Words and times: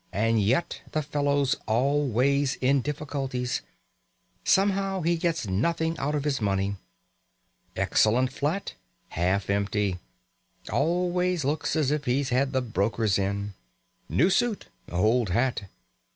And 0.13 0.41
yet 0.41 0.81
the 0.93 1.03
fellow's 1.03 1.55
always 1.67 2.55
in 2.55 2.81
difficulties. 2.81 3.61
Somehow 4.43 5.01
he 5.01 5.15
gets 5.15 5.45
nothing 5.45 5.95
out 5.99 6.15
of 6.15 6.23
his 6.23 6.41
money. 6.41 6.77
Excellent 7.75 8.33
flat 8.33 8.73
half 9.09 9.47
empty! 9.47 9.99
Always 10.73 11.45
looks 11.45 11.75
as 11.75 11.91
if 11.91 12.05
he'd 12.05 12.29
had 12.29 12.51
the 12.51 12.63
brokers 12.63 13.19
in. 13.19 13.53
New 14.09 14.31
suit 14.31 14.69
old 14.91 15.29
hat! 15.29 15.65